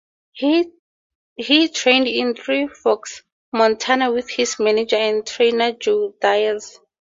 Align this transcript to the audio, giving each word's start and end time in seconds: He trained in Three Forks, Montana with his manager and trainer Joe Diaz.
He 0.31 0.63
trained 1.43 2.07
in 2.07 2.33
Three 2.33 2.67
Forks, 2.67 3.21
Montana 3.53 4.11
with 4.11 4.31
his 4.31 4.57
manager 4.59 4.95
and 4.95 5.27
trainer 5.27 5.73
Joe 5.73 6.15
Diaz. 6.19 6.79